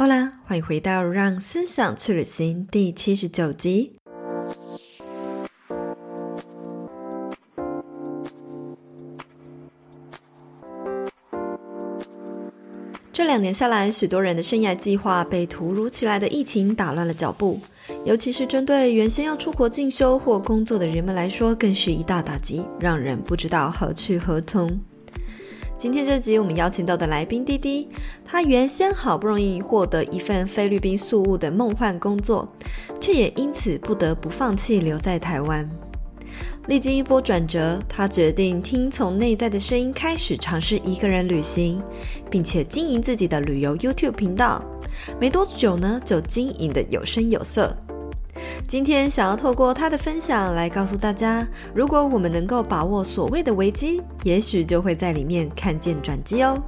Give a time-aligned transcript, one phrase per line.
[0.00, 3.96] 好啦，欢迎回到《让思想去旅行》第七十九集。
[13.12, 17.60] 这两年下来，许多人的生涯计划被突如其来的疫情打乱了脚步，
[18.06, 24.80] 尤其是针对原先要出国进修或工作的人们来说，更是一大打击，让人不知道何去何从。
[25.80, 27.88] 今天这集我们邀请到的来宾滴滴，
[28.22, 32.46] 他原先好不容易获得一份菲律宾宿务的梦幻工作，
[33.00, 35.66] 却也因此不得不放弃留在台湾。
[36.66, 41.82] 历经一波转折，他决定听从内在的声音，开始尝试一个人旅行，
[42.30, 44.62] 并且经营自己的旅游 YouTube 频道。
[45.18, 47.74] 没多久呢，就经营的有声有色。
[48.66, 56.62] 今天想要透过他的分享来告诉大家，如果我们能够把握所谓的危机，也许就会在里面看见转机哦。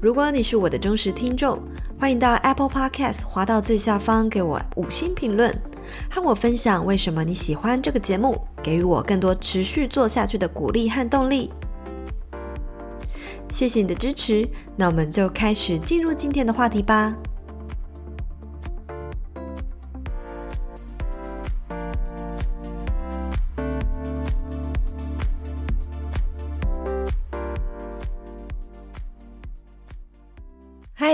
[0.00, 1.60] 如果你是我的忠实听众，
[2.00, 5.54] 欢迎到 Apple Podcast 滑到最下方给我五星评论，
[6.10, 11.50] 和我分享为什么你喜欢这个节目，给予我更多持续做下去的鼓励和动力。
[13.50, 17.14] 谢谢你的支持，那我们就开始进入今天的话题吧。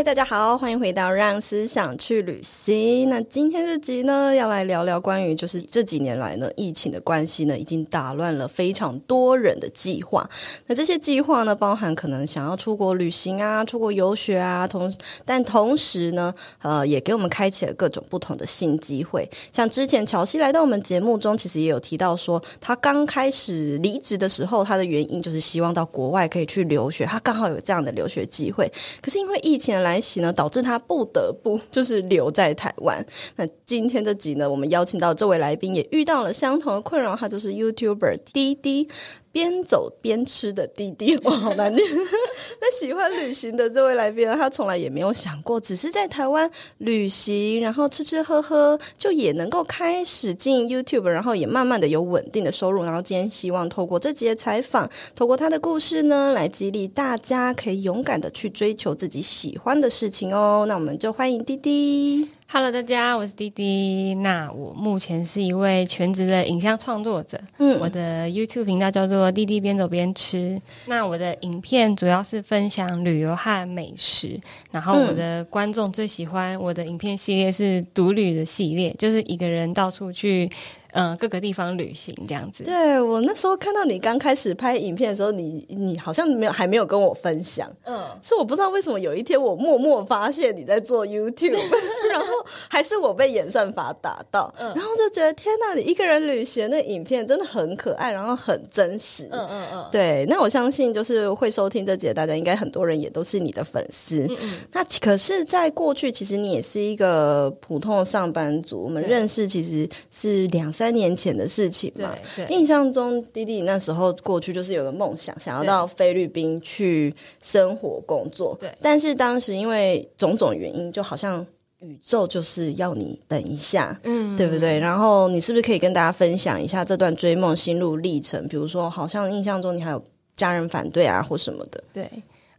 [0.07, 3.07] 大家好，欢迎回到《让思想去旅行》。
[3.09, 10.25] 那今天这集呢，要来聊聊关于就是这几年来呢，疫情的关系呢，已经打乱了非常多人的计划。
[10.67, 19.29] 那这些计划呢，包含可能想要出国旅行啊，出国游学啊，同但同时呢，呃，也给我们开启了各种不同的新机会。
[19.51, 28.71] 像之前乔西来到我们节目中，其实也有提到说，他刚开始离职的时候，他的原因就是希望到国外可以去留学，他刚好有这样的留学机会。
[29.03, 33.05] 可是因为疫情的来袭呢，导致他不得不 就是留在台湾。
[33.37, 38.89] 那今天这集呢，我们邀请到这位来宾也遇到了相同的困扰，他就是 YouTuber 滴滴。
[39.37, 41.87] 边走边吃的弟弟，哇，好难念。
[42.59, 52.83] 那喜欢旅行的这位来宾，他从来也没有想过，只是在台湾旅行，然后吃吃喝喝，就也能够开始进 YouTube，然后也慢慢的有稳定的收入。
[52.83, 60.65] 然后今天希望透过这节采访，透过他的故事呢，来激励大家可以勇敢的去追求自己喜欢的事情哦。
[60.67, 62.36] 那我们就欢迎滴滴。
[62.49, 64.15] Hello，大家，我是滴滴。
[64.23, 67.39] 那我目前是一位全职的影像创作者。
[67.59, 70.63] 嗯，我的 YouTube 频道叫做滴滴边走边吃。
[70.87, 74.41] 那我的影片主要是分享旅游和美食。
[74.71, 80.49] 然后我的观众最喜欢我的影片系列是独旅的系列，就是一个人到处去。
[80.97, 82.65] 嗯，各个地方旅行这样子。
[82.65, 87.71] 对，我那时候看到你刚开始拍影片的时候，你你好像没有还没有跟我分享。
[87.85, 91.59] 嗯，是我不知道为什么有一天我默默发现你在做 YouTube，
[92.11, 92.27] 然后
[92.71, 99.29] 还是我被演算法打到，嗯，然后就觉得天哪，你一个人旅行的影片真的很可爱，然后很真实。
[99.31, 99.85] 嗯嗯嗯。
[99.93, 104.21] 对，那我相信就是会收听这节，大家应该很多人也都是你的粉丝。
[104.31, 104.53] 嗯嗯。
[104.73, 110.86] 那可是，在过去其实你也是一个普通的上班族，我们认识其实是两三。
[110.87, 112.15] 三年前的事情嘛，
[112.49, 118.73] 印象中弟弟那时候过去就是有个梦想，想要到菲律宾去生活工作，对。
[118.81, 121.45] 但是当时因为种种原因，就好像
[121.81, 124.79] 宇宙就是要你等一下，嗯，对不对？
[124.79, 128.47] 然后你是不是可以跟大家分享一下这段追梦心路历程？
[128.47, 130.01] 比如说，好像印象中你还有
[130.37, 132.09] 家人反对啊，或什么的，对。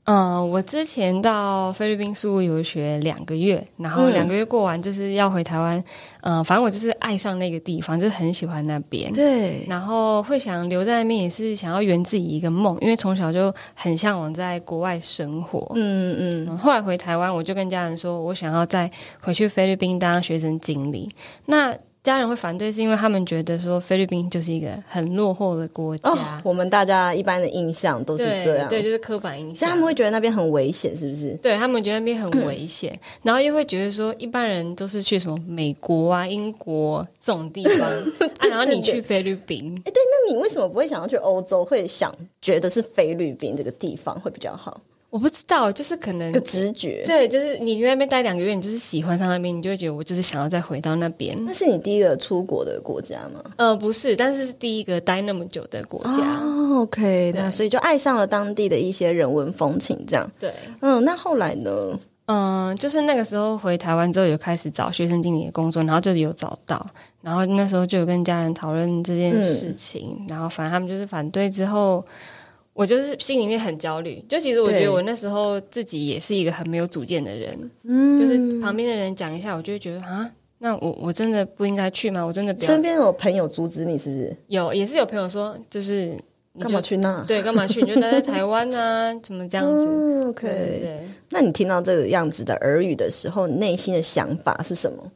[0.07, 5.77] 嗯、呃，我之前到菲律宾宿务游学两个月，然后两个月过完就是要回台湾。
[6.21, 9.11] 嗯、呃，反正我就是爱上那个地方，就是很喜欢那边。
[9.11, 15.73] 对，然后会想留在那边，也是想要圆自己一个梦，因为从小就很向往在国外生活。
[15.75, 16.57] 嗯嗯，嗯。
[16.57, 21.09] 后来回台湾，我就跟家人说，我想要再回去菲律宾当学生经理。
[21.47, 26.09] 那家人会反对，是因为他们觉得说菲律宾就是一个很落后的国家。
[26.09, 29.69] 哦，我们大家一般的印象都是这样，对，对，就是刻板印象。
[29.69, 31.33] 他们会觉得那边很危险，是不是？
[31.43, 37.89] 对，他们觉得那边很危险，嗯， 然后又会觉得说一般人都是去什么美国啊、英国这种地方
[38.39, 41.65] 啊，然后你去菲律宾，哎，对，那你为什么不会想要去欧洲？
[41.65, 42.09] 会想
[42.41, 44.79] 觉得是菲律宾这个地方会比较好？
[45.09, 51.33] 我不知道，就是可能个直觉，对，就是你在那边待两个月，你就是喜欢上那边，你就会觉得我就是想要再回到那边。
[51.45, 53.41] 那是你第一个出国的国家吗？
[53.55, 56.41] 呃，不是，但是是第一个待那么久的国家。
[56.41, 60.29] 哦，OK，那所以就爱上了当地的一些人文风情，这样。
[60.37, 61.71] 对，嗯，那后来呢？
[62.25, 66.85] 嗯、呃，就是那个时候回台湾之后，有开始找学生经理的工作，然后就有找到，
[67.21, 72.05] 然后那时候就有跟家人讨论这件事情，嗯、然后反正他们就是反对之后。
[72.77, 74.23] 我就是心里面很焦虑。
[74.29, 80.29] 就其实我觉得我那时候自己也是一个很没有主见的人，嗯，就是旁边的人讲一下，我就会觉得啊，
[80.59, 82.23] 那我我真的不应该去吗？
[82.23, 82.67] 我真的不要。
[82.67, 84.37] 身边有朋友阻止你是不是？
[84.47, 86.15] 有，也是有朋友说，就是
[86.53, 86.61] 你。
[86.61, 87.23] 干嘛去那？
[87.27, 87.81] 对，干嘛去？
[87.81, 89.13] 你就待在台湾啊？
[89.23, 90.99] 怎么这样子、嗯、？OK，对，对。
[91.29, 95.11] 那你听到这个样子的耳语的时候，你内心的想法是什么？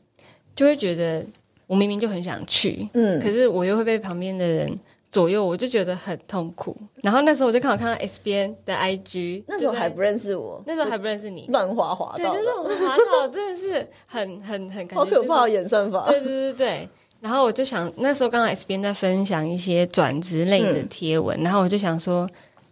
[0.56, 1.24] 就会觉得
[1.66, 4.70] 我明明就很想去，嗯，可是我又会被旁边的人
[5.12, 6.76] 左右，我就觉得很痛苦。
[7.04, 16.06] 然后那时候我就刚好看到 S 编的 IG，那时候还不认识我，那时候还不认识你，乱滑滑到，对，就乱滑滑到，真的是很 很很感觉、就是、好可怕的演算法。
[16.08, 16.90] 对对对对。
[17.20, 22.28] 然后我就想，那时候刚好 S 编在分享一些转职类的贴文，嗯，然后我就想说，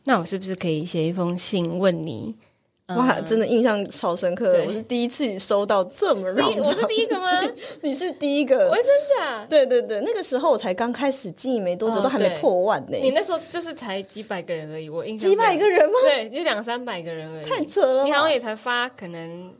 [0.05, 2.35] 那我是不是可以写一封信问你？
[2.95, 4.63] 哇，嗯，真的印象超深刻！
[4.65, 7.29] 我是第一次收到这么绕，我是第一个吗？
[7.81, 8.85] 你是第一个，我真
[9.17, 9.45] 假？
[9.49, 12.97] 对对对，那个时候我才刚开始经营没多久，哦，都还没破万呢。
[13.01, 15.93] 你那时候就是才几百个人而已，我印象几百个人吗？
[16.03, 18.03] 对，就两三百个人而已，太扯了。
[18.03, 19.53] 你好像也才发可能。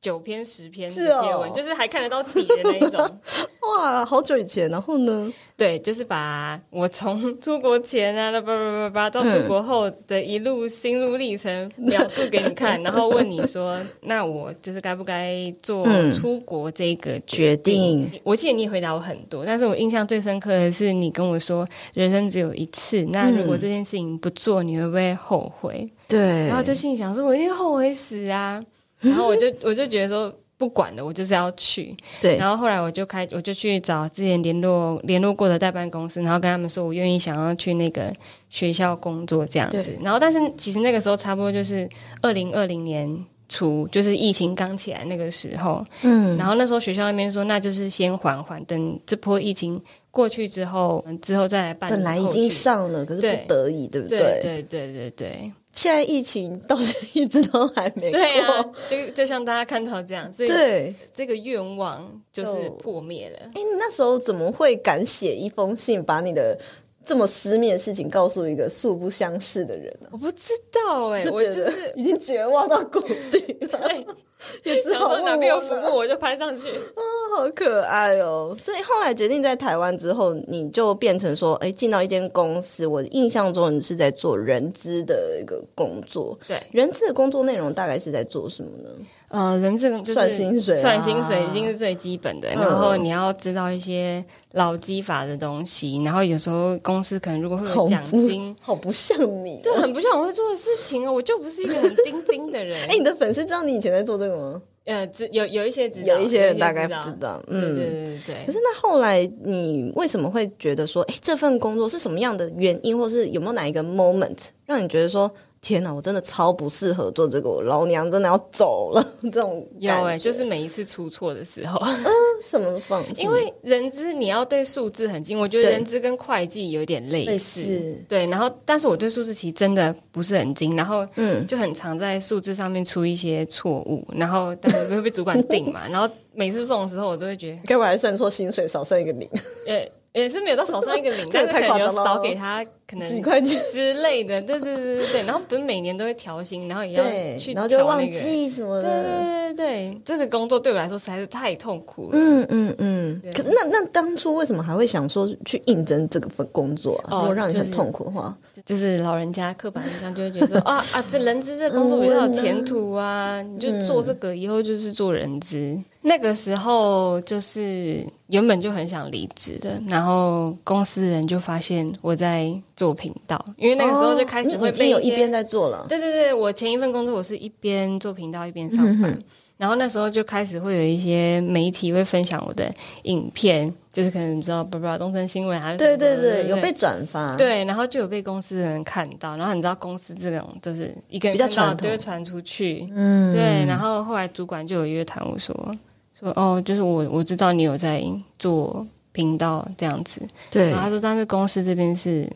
[0.00, 1.04] 九篇十篇的贴
[1.36, 3.18] 文，是哦，就是还看得到底的那一种。
[3.66, 5.32] 哇，好久以前，然后呢？
[5.56, 18.20] 对，就是把我从出国前啊，叭叭叭叭到出国后的一路心路历程描述给你看， 然后问你说：“那我就是该不该做出国这个决定？”嗯、决定。
[18.22, 26.46] 我记得你也回答我很多，但是我印象最深刻的是你跟我说：“人生只有一次，那如果这件事情不做，你会不会后悔？”对。
[26.46, 28.62] 然后就心里想说：“我一定后悔死啊！”
[29.00, 31.94] 然后我就我就觉得说不管了，我就是要去。
[32.20, 32.36] 对。
[32.36, 38.12] 然后后来我就开我就去找之前联络联络过的代办公司，然后跟他们说我愿意想要去那个
[38.48, 39.96] 学校工作这样子。
[40.02, 41.88] 然后但是其实那个时候差不多就是
[42.22, 45.84] 二零二零年初，就是疫情刚起来那个时候。
[46.02, 46.36] 嗯。
[46.36, 51.90] 然后那时候学校那边说，那就是先缓缓，等这波疫情过去之后，之后再来办。
[51.90, 54.18] 本来已经上了，可是不得已，对，对不对？
[54.18, 55.52] 对对对对对。
[55.72, 63.38] 现在疫情到现在一直都还没过，对啊，就就像大家看到这样，所以对这个愿望就是破灭了。
[63.40, 66.58] 哎，那时候怎么会敢写一封信，把你的
[67.06, 70.08] 这么私密的事情告诉一个素不相识的人呢？
[70.12, 73.78] 我不知道哎、欸，我就是已经绝望到谷底了。
[74.64, 77.02] 也只好哪边有服务我就拍上去 啊，
[77.36, 78.54] 好可爱哦！
[78.58, 82.86] 所以后来决定在台湾之后，你就变成说，哎，进到一间公司。
[82.86, 88.90] 我印象中你是在做人资的一个工作，对，人资的工作内容大概是在做什么呢？
[89.28, 102.78] 呃，人资就是算薪水，算薪水已经是最基本的，啊、然后你要知道一些劳基法的东西，然后有时候公司可能如果会有奖金，好不，像你，就很不像我会做的事情哦，我就不是一个很精精的人。
[102.88, 104.62] 哎，你的粉丝知道你以前在做这个吗？
[104.84, 108.46] 呃，有有一些知道，有一些人大概不知道，嗯，对对对对。
[108.46, 115.30] 可是那后来你为什么会觉得说，哎，这份工作是什么样的原因，或是有没有哪一个 moment 让你觉得说？
[115.66, 119.04] 天哪，我真的超不适合做这个，我老娘真的要走了。
[119.32, 122.04] 这种有哎、欸，就是每一次出错的时候，嗯，
[122.48, 123.24] 什么放弃？
[123.24, 128.24] 因为人资你要对数字很精，我觉得人资跟会计有点类似，对。
[128.28, 135.88] 然后，但是我对数字其实真的不是很精，然后嗯，就很常在数字上面出一些错误，然后但是会被主管定嘛。
[135.88, 139.28] 然后每次这种时候，我都会觉得，该不会还算错薪水，少算一个零？
[139.66, 139.90] 欸
[140.22, 145.22] 也是没有到手上一个零，但是可能有少给他可能几块钱之类的，对对对对对。
[145.24, 147.04] 然后不是每年都会调薪，然后也要
[147.38, 148.82] 去然后就忘记什么的。
[148.82, 152.10] 对对对对，这个工作对我来说实在是太痛苦了。
[152.12, 153.22] 嗯嗯嗯。
[153.34, 157.20] 可是那那当初为什么还会想说去应征这个份工作啊？
[157.20, 165.78] 如果让你很痛苦的话，就是老人家刻板印象就会觉得说 啊啊，这人资这工作比较有前途啊，你就做这个以后就是做人资。
[166.02, 175.86] 那个时候就是原本就很想离职的，然后公司人就发现我在做频道，因为那个时候就开始会被、哦、有一边在做了。
[175.88, 179.10] 对对对，我前一份工作我是一边做频道一边上班。
[179.10, 179.22] 嗯
[179.58, 182.70] 然后那时候就开始会有一些媒体会分享我的
[183.04, 195.74] 影片，就是可能你知道，不知道东森新闻还是对对对，有被转发，对，然后就有被公司的人看到，然后你知道公司这种就是一个人看到就会传出去，嗯，对，然后后来主管就有约谈我说
[196.18, 198.02] 说哦，就是我我知道你有在
[198.38, 200.20] 做频道这样子，
[200.50, 202.30] 对，然后他说但是公司这边是。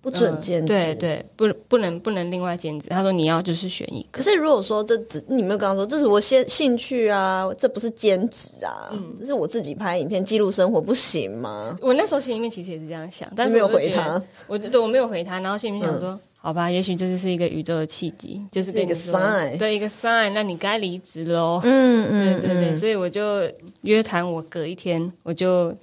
[0.00, 2.88] 不准兼职，对对，不不能不能另外兼职。
[2.88, 4.08] 他说你要就是选一个。
[4.12, 11.76] 可是如果说这只你没有跟他说，这是我兴兴趣啊，这不是兼职啊，嗯，这是我自己拍影片记录生活，不行吗？
[11.82, 14.22] 我那时候心里面其实也是这样想，但是没有回他。
[14.46, 21.60] 我对我没有回他，然后心里面想说，嗯、好吧，也许这就是一个宇宙的契机，就是跟你说一个 sign，对一个 sign，那你该离职喽。
[21.64, 23.42] 嗯嗯，对对对，所以我就
[23.82, 25.74] 约谈，我隔一天我就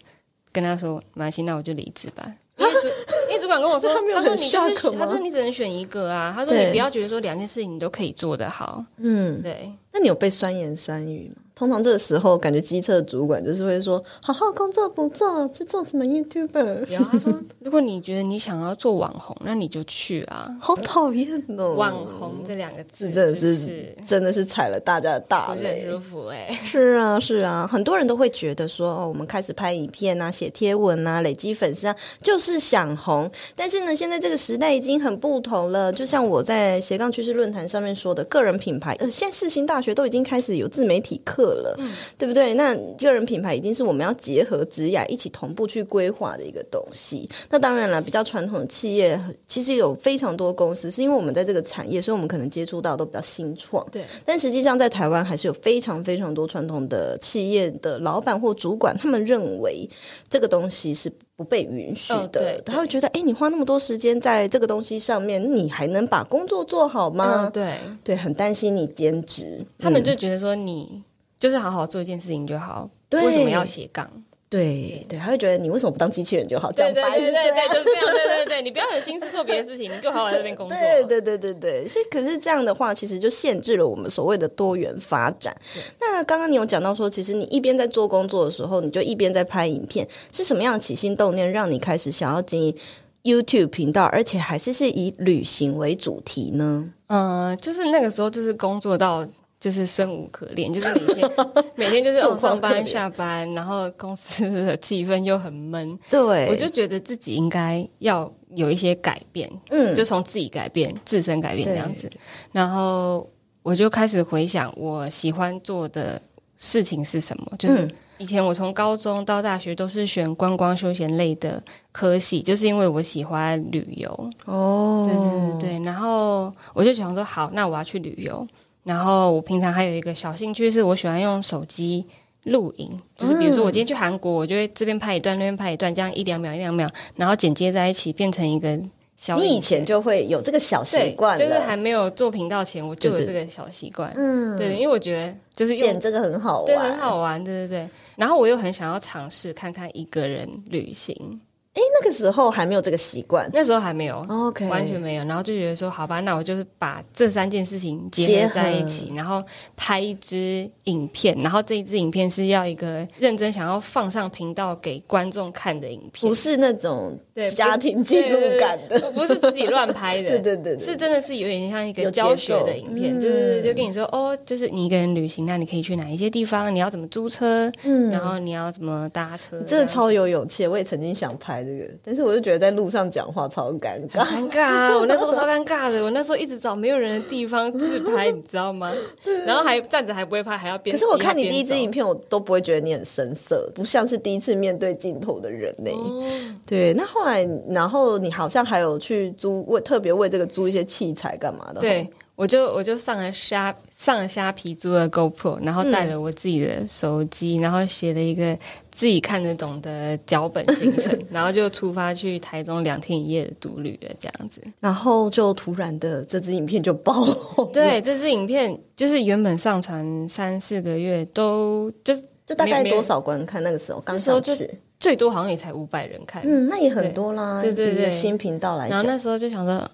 [0.52, 2.26] 跟他说，马来西，那我就离职吧。
[2.58, 5.00] 因为为主管跟我说， 他没有很 shock 吗？
[5.00, 8.84] 他说你只能选一个啊，他说你不要觉得说两件事情你都可以做得好。
[8.98, 9.72] 嗯，对。
[9.92, 11.42] 那你有被酸言酸语吗？
[11.56, 17.34] 通常这个时候，感觉机车主管就是会说：“好好工作不做，去做什么 YouTuber？” 然后他说
[17.64, 21.74] ：“如果你觉得你想要做网红， 那你就去啊。”好讨厌哦！
[21.74, 25.88] 网红这两个字真的是、就是、真的是踩了大家的大雷。
[25.90, 35.94] 舒服哎，是啊是啊，很多人都会觉得说：“哦，我们开始拍影片啊，写贴文啊，累积粉丝啊，就是想红。”但是呢，现在这个时代已经很不同了。
[35.94, 41.75] 就像我在斜杠趋势论坛上面说的，个人品牌，呃，现在世新大学都已经开始有自媒体课了。
[41.80, 42.54] 嗯对不对？
[42.54, 47.30] 那个人品牌已经是我们要结合职涯一起同步去规划的一个东西。
[47.50, 53.86] 那当然了，比较传统的企业其实有非常多公司，是因为我们在这个产业，所以我们可能接触到都比较新创。
[53.92, 54.06] 对。
[54.24, 59.88] 但实际上，在台湾还是有非常非常多传统的企业的老板或主管，他们认为
[60.30, 62.20] 这个东西是不被允许的。
[62.20, 67.46] 哦、对对，他会觉得，哎，你花那么多时间在这个东西上面，你还能把工作做好吗？
[67.48, 67.74] 嗯、对
[68.04, 69.66] 对，很担心你兼职。
[69.80, 71.04] 他们就觉得说你。
[71.39, 74.10] 就是好好做一件事情就好，为什么要斜杠？
[74.48, 76.72] 对对，他会觉得你为什么不当机器人就好？
[76.72, 78.06] 对对对对对，就是这样。
[78.06, 80.77] 对对对，你不要有心思做别的事情，你就好好在这边工作。
[80.77, 85.54] 对对对对对，所以可是这样的话，其实就限制了我们所谓的多元发展。
[86.00, 92.77] 那刚刚你有讲到说，其实你一边在做工作的时候，你就一边在拍影片，是什么样的起心动念让你开始想要经营
[93.24, 96.88] YouTube 频道，而且还是是以旅行为主题呢？
[97.08, 99.27] 嗯、呃，就是那个时候，就是工作到。
[99.65, 101.31] 就是生无可恋，就是每天
[101.74, 105.98] 每天就是上班下班，然后公司的气氛又很闷。
[106.07, 112.07] 对，我就觉得自己应该要有一些改变，嗯，就从自己改变，自身改变这样子。
[112.51, 113.27] 然后
[113.63, 116.22] 我就开始回想我喜欢做的
[116.57, 117.51] 事情是什么。
[117.57, 121.60] 就是以前我从高中到大学都是选观光休闲类的
[121.91, 124.31] 科系，就是因为我喜欢旅游。
[124.45, 125.84] 哦，对对对对。
[125.84, 128.48] 然后我就想说，好，那我要去旅游。
[128.86, 132.06] 然后我平常还有一个小兴趣，是我喜欢用手机
[132.44, 138.80] 录影，就是比如说我今天去韩国，我就会这边拍一段，那边拍一段，这样一两秒一两秒，然后剪接在一起，变成一个
[139.18, 139.38] 小。
[139.39, 144.13] 你以前就会有这个小习惯，就是还没有做频道前，我就有这个小习惯。
[144.15, 147.89] 嗯，对，因为我觉得就是剪这个很好玩，对，很好玩，对对对。
[148.15, 151.42] 然后我又很想要尝试看看一个人旅行。
[151.75, 155.25] 哎，那个时候还没有这个习惯，那时候还没有，OK，完全没有。
[155.25, 159.44] 然后就觉得说，好吧，那我就是把这三件事情结合在一起，然后
[159.75, 161.38] 拍一支影片。
[161.44, 167.20] 然后这一支影片是要一个认真想要放上频道给观众看的影片，不是那种
[167.53, 176.74] 家庭记录感的，不是自己乱拍的， 对对对，是真的是有点像一个教学的影片，就是就跟你说，哦，就是你一个人旅行，那你可以去哪一些地方？
[176.74, 177.70] 你要怎么租车？
[177.84, 179.60] 嗯，然后你要怎么搭车？
[179.63, 181.64] 真的超有勇气，我也曾经想拍。
[181.65, 184.98] 这个，但是我就觉得在路上讲话超尴尬，尴尬啊！
[184.98, 188.91] 我那时候超尴尬的，我那时候一直找没有人的地方自拍，你知道吗？
[189.45, 190.95] 然后还站着还不会拍，还要边。
[190.95, 195.91] 可是我看你第一支影片，我都不会觉得你很生涩，不像是第一次面对镜头的人呢。
[195.91, 196.24] 哦、
[196.67, 201.81] 对，那后来，然后你好像还有去租，为特别为这个租一些器材干嘛的？
[201.81, 202.10] 对。
[202.38, 208.57] 我就我就上了虾上了虾皮租了 GoPro，然后带了我自己的手机，嗯、然后写了一个
[208.96, 214.62] 自己看得懂的脚本行程， 然后就出发去台中两天一夜的独旅了，这样子。
[214.80, 217.70] 然后就突然的这支影片就爆红。
[217.74, 223.62] 对，这支影片就是原本上传三四个月都就就大概多少观看？
[223.62, 227.62] 那个时候刚上去最多好像也才五百人看，嗯，那也很多啦。
[227.62, 229.86] 对对对，新频道来讲，然后那时候就想说。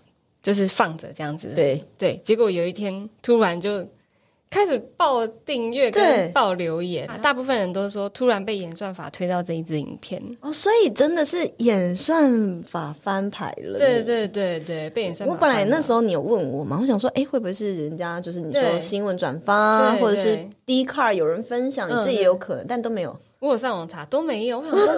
[0.43, 3.87] 就是放着这样子，对对，结果有一天突然就
[4.51, 13.79] 开始爆订阅跟爆留言，大部分人都说突然被演算法推到这一支影片哦，所以真的是演算法翻牌了。
[13.79, 15.33] 对对对对，被演算法。
[15.33, 23.17] 我本来那时候你有问我嘛，我想说，哎，会不会是人家就是你说新闻转发，或者是 Dcard 有人分享，这也有可能，但都没有。
[23.41, 24.95] 我有上网查都没有，我想说。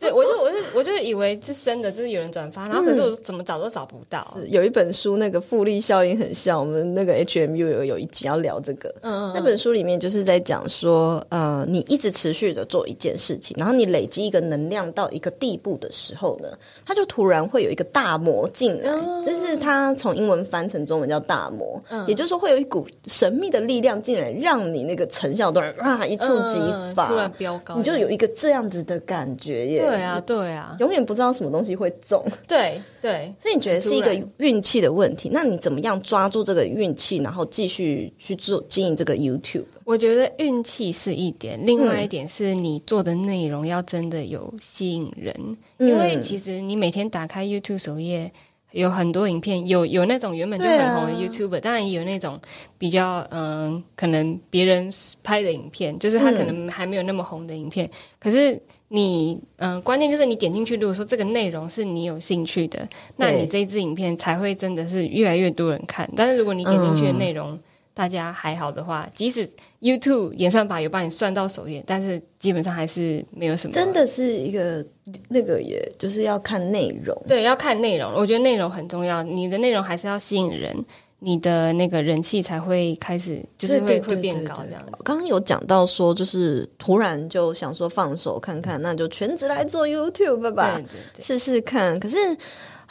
[0.00, 4.34] 对，我就我就我就以为是真的，就是有人转发，然后可是我怎么找都找不到。
[4.36, 8.88] 嗯、有一本书，那个复利效应很像，我们那个 HMU 有有一集要聊这个。
[9.02, 16.48] 嗯，嗯，嗯，那本书里面就是在讲说，呃，你一直持续的做一件事情，然后你累积一个能量到一个地步的时候呢，
[16.84, 18.90] 它就突然会有一个大魔进来。
[18.90, 26.58] 嗯、这是它从英文翻成中文叫大魔，嗯、也就是说会有一股神秘的力量进来，让你那个成效突然啊一触即
[26.92, 29.80] 发，嗯、突然飙高，你就有一个这样子的感觉耶。
[29.80, 32.24] 对啊，对啊，永远不知道什么东西会中。
[32.46, 35.30] 对对，所以你觉得是一个运气的问题？
[35.32, 39.64] 那你怎么样抓住这个运气，然后继续去做经营这个 YouTube？
[39.84, 45.34] 我觉得运气是一点，另外一点是你做的内容要真的有吸引人，
[45.78, 48.32] 嗯、因为其实你每天打开 YouTube 首页。
[48.72, 52.38] 有很多影片，有有那种原本就很红的 YouTuber，、啊、当然也有那种
[52.76, 54.90] 比较嗯、呃，可能别人
[55.22, 57.86] 拍的影片，就是他可能还没有那么红的影片。
[57.86, 66.08] 嗯、可是你嗯、呃，关键就是你点进去，如果说这个内容是你有兴趣的，那你这一支影片才会真的是越来越多人看。
[66.16, 67.60] 但是如果你点进去的内容，嗯
[67.94, 69.48] 大家还好的话，即使
[69.80, 73.72] YouTube 演算法有帮你算到首页，但是基本上还是没有什么。
[73.72, 74.84] 真的是一个
[75.28, 77.16] 那个，也就是要看内容。
[77.28, 78.10] 对，要看内容。
[78.14, 80.74] 我觉得内容很重要，你的内容还是要吸引人，
[81.18, 84.92] 你的那个人气才会开始，就是会会变高这样子。
[85.04, 92.00] 刚刚有讲到说，就是突然就想说放手看看，那就全职来做 YouTube 吧，对对对，试试看。
[92.00, 92.16] 可是。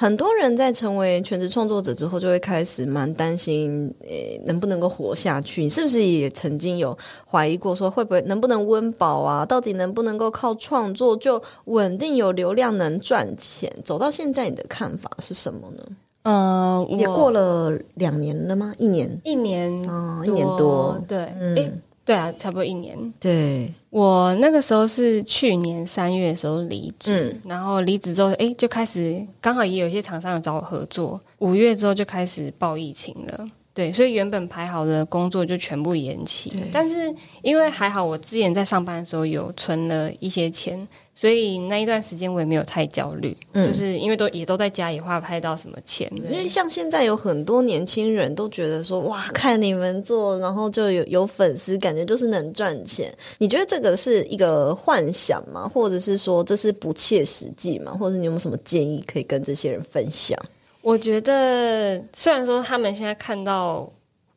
[0.01, 5.61] 很多人在成为全职创作者之后，就会开始蛮担心，诶、欸，能不能够活下去？
[5.61, 6.97] 你是不是也曾经有
[7.29, 9.45] 怀疑过，说会不会能不能温饱啊？
[9.45, 13.71] 到底能不能够靠创作就稳定有流量能赚钱？
[13.83, 15.83] 走到现在，你的看法是什么呢？
[16.23, 18.73] 呃，也过了两年了吗？
[18.79, 21.55] 一年，一年，哦，一年多，对，嗯。
[21.55, 21.71] 欸
[22.03, 22.97] 对啊，差不多一年。
[23.19, 31.19] 对，我那个时候是去年三月的时候离职，嗯、然后离职之后，哎，就开始刚好也有一些厂商有找我合作。
[31.39, 36.51] 五月之后就开始爆疫情了，对，所以原本排好的工作就全部延期。
[36.71, 40.87] 但是因为还好，我之前在上班的时候有存了一些钱。
[41.13, 46.11] 所以那一段时间我也没有太焦虑，嗯、就是因为都也都在家，里花不太到什么钱。
[46.15, 53.13] 因为像现在有很多年轻人都觉得说，哇，看你们做，然后就有有粉丝，感觉就是能赚钱。
[53.37, 55.67] 你觉得这个是一个幻想吗？
[55.67, 57.95] 或者是说这是不切实际吗？
[57.99, 60.39] 或者你有没有什么建议可以跟这些人分享？
[60.81, 63.87] 我觉得虽然说他们现在看到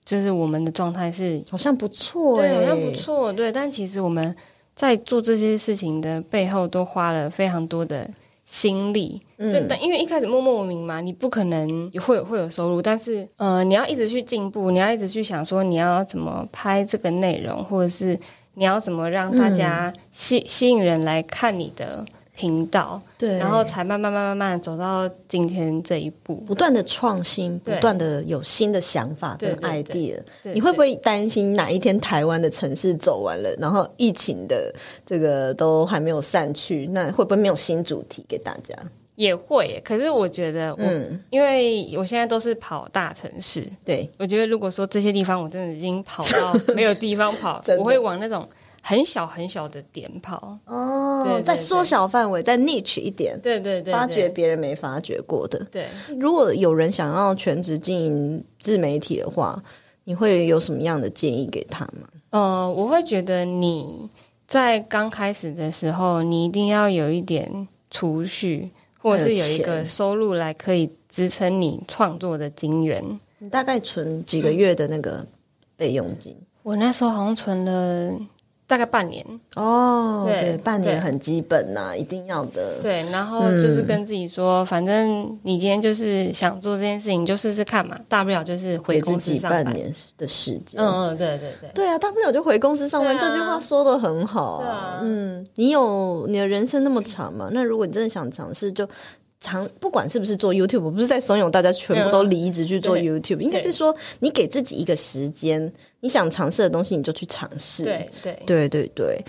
[0.05, 4.37] 就是我们的状态是好像不错，对，好像不错，对，但其实我们。
[4.75, 8.09] 在做这些事情的背后，都花了非常多的
[8.45, 9.23] 心力。
[9.37, 18.19] 嗯，就但因为一开始默默无名嘛，你不可能会有会有收入，但是呃，你要一直去进步，你要一直去想说你要怎么拍这个内容，或者是
[18.55, 22.05] 你要怎么让大家吸、嗯、吸引人来看你的。
[22.37, 29.85] 频道，对，然后才慢慢、慢、慢慢走到今天这一步，不断的创新，不断的有新的想法跟 idea。
[29.85, 34.75] 对对对，你会不会担心哪一天台湾的城市走完了，然后疫情的
[35.07, 38.75] 这个都还没有散去，那会不会没有新主题给大家？
[39.15, 48.45] 也会，可是我觉得我，嗯，因为我现在都是跑大城市，对，我觉得如果说这些地方我真的已经跑到没有地方跑， 我会往那种。
[48.87, 55.59] 很小很小的点跑哦，对对对，再缩小范围，再 niche 一点，对对，对发掘别人没发掘过的。
[55.73, 55.87] 对，
[56.21, 59.63] 如果有人想要全职经营自媒体的话，
[60.05, 62.07] 你会有什么样的建议给他吗？
[62.29, 64.07] 呃，我会觉得你
[64.47, 73.03] 在刚开始的时候，你一定要有一点储蓄，或者是有一个收入来可以支撑你创作的金源。
[73.39, 75.27] 你大概存几个月的那个
[75.75, 76.33] 备用金？
[76.35, 78.13] 嗯，我那时候好像存了。
[78.75, 82.75] 大概半年哦，对，对，半年很基本呐，对一定要的。
[82.83, 89.65] 对，然后就是跟自己说，嗯、反正你今天就是想做这件事情，就试试看嘛，大不了就是回公司上班。
[89.65, 93.15] 半年的时间，嗯嗯，对对对，对啊，大不了就回公司上班。
[93.15, 97.51] 啊、这句话说的很好啊，啊嗯，你有你的人生那么长嘛？
[97.53, 98.89] 那如果你真的想尝试，就。
[99.45, 107.85] 长不管是不是做 YouTube，我不是在怂恿大家全部都离职去做 YouTube，应该是说你给自己一个时间，你想尝试的东西你就去尝试。
[107.85, 109.25] 对对对对对。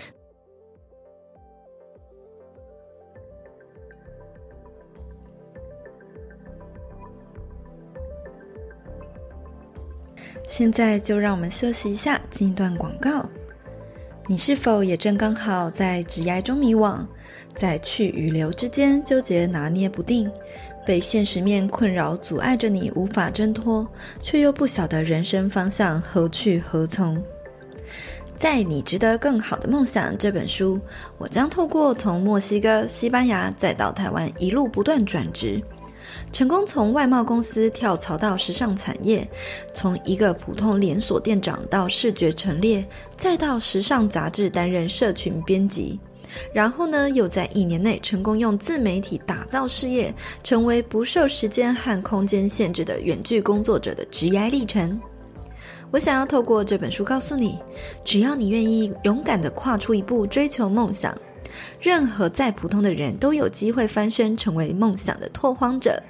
[10.48, 13.28] 现在就让我们休息一下，进一段广告。
[14.28, 17.04] 你是否也正刚好在职涯中迷惘？
[17.56, 20.30] 在去与留之间纠结拿捏不定，
[20.84, 23.88] 被现实面困扰阻碍着你无法挣脱，
[24.20, 27.20] 却又不晓得人生方向何去何从。
[28.36, 30.78] 在你值得更好的梦想这本书，
[31.16, 35.58] 我将透过从墨西哥、西班牙再到台湾一路不断转职，
[36.30, 39.26] 成功从外贸公司跳槽到时尚产业，
[39.72, 45.98] 从一个普通连锁店长到视觉陈列，再到时尚杂志担任社群编辑。
[46.52, 55.00] 然后呢，又在一年内成功用自媒体打造事业，成为不受时间和空间限制的远距工作者的职业历程。
[55.90, 57.58] 我想要透过这本书告诉你，
[58.04, 61.16] 只要你愿意勇敢地跨出一步追求梦想，
[61.80, 66.02] 任何再普通的人都有机会翻身成为梦想的拓荒者。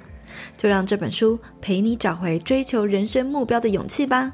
[0.57, 4.33] 就让这本书陪你找回追求人生目标的勇气吧。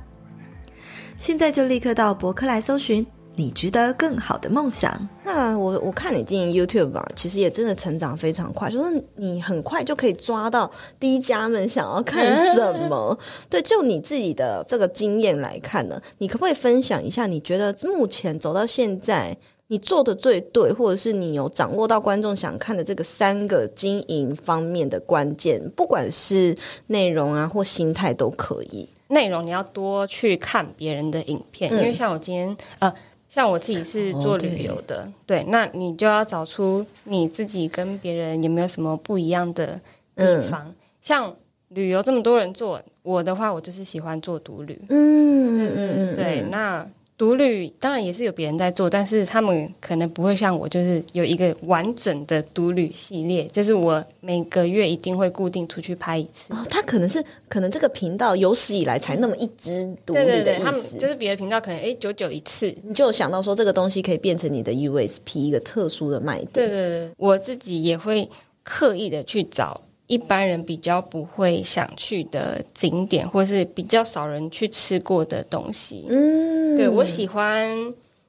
[1.17, 3.05] 现在就立刻到博客来搜寻。
[3.35, 5.09] 你值得更好的梦想。
[5.23, 10.69] 那我我看你经营 YouTube 吧，其实也真的成长非常快，就是你很快就可以抓到
[10.99, 13.17] 低家们想要看什么。
[13.49, 17.25] 对，就你自己的这个经验来看呢，你可不可以分享一下？
[17.25, 19.35] 你觉得目前走到现在，
[19.67, 26.55] 你做的最对，或者是你有掌握到观众想看的这个三个经营方面的关键，不管是
[26.87, 28.87] 内容啊或心态都可以。
[29.07, 32.93] 内容你要多去看别人的影片，嗯、因为像我今天呃。
[33.33, 39.81] 像我自己是做旅游的，oh, 对，那你就要找出你自己跟别人有没有什么不一样的
[40.15, 40.67] 地方。
[40.67, 41.35] 嗯、像
[41.69, 44.79] 旅游这么多人做，我的话，我就是喜欢做独旅。
[44.89, 46.87] 嗯嗯嗯，对，那。
[47.15, 56.51] 独旅当然也是有别人在做，但是他们可能不会像我，就是有一个完整的独旅系列，就是我每个月一定会固定出去拍一次。
[56.53, 60.43] 哦，他可能是可能这个频道有史以来才那么一支独旅的意思。
[60.43, 66.49] 对对对，他们就是别的频道可能哎九九一次，你就想到说这个东西可以变成你的 USP 一个特殊的卖点。
[66.51, 68.29] 对对对，我自己也会
[68.63, 69.79] 刻意的去找。
[70.13, 76.05] 一般人比较不会想去的景点，或是比较少人去吃过的东西。
[76.07, 77.75] 嗯，对，我喜欢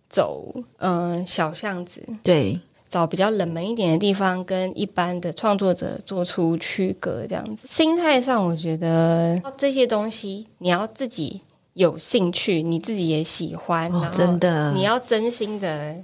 [0.08, 7.68] 走嗯、呃、小巷子，对，找比较冷门一点的地方，跟一般的创作者做出区隔，这样子。
[7.68, 11.42] 心态上，我觉得这些东西你要自己
[11.74, 15.94] 有兴趣，你自己也喜欢，哦、真的，你要真心的。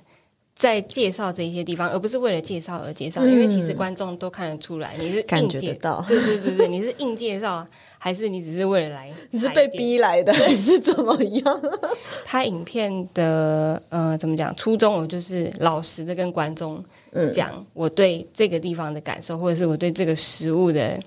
[0.61, 9.11] 在介绍这些地方，而不是为了介绍而介绍，嗯、因为其实观众都看得出来你是硬介绍，对对对对，你是硬介绍，还是你只是为了来？
[9.31, 11.63] 你是被逼来的，还是怎么样？
[12.27, 14.55] 拍影片的呃，怎么讲？
[14.55, 16.85] 初衷我就是老实的跟观众
[17.33, 21.01] 讲我对这个地方的感受，或者是我对这个食物的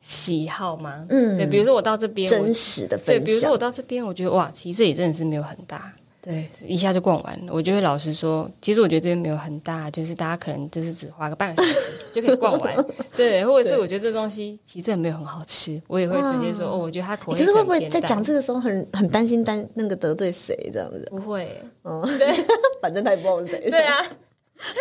[0.00, 1.04] 喜好吗？
[1.08, 5.92] 嗯，对，比如说我到这边真实的对，比如说我到这边，我觉得哇，其实这里真的是没有很大。
[6.24, 7.52] 对，一下就逛完了。
[7.52, 12.76] 我就会老实说，其实我觉得这边没有很大，就是大家可能就是只花个半个小时就可以逛完。
[13.16, 17.38] 对，或者是我觉得这东西其实没有很好吃，我也会直接说哦，我觉得它口味。
[17.40, 21.04] 可是会不会在讲这个时候很很担心担那个得罪谁这样子？
[21.10, 22.32] 不会，嗯，对，
[22.80, 23.66] 反正他也不知道是谁。
[23.68, 24.00] 对啊，